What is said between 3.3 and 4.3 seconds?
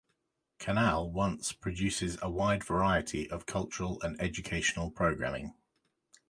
cultural and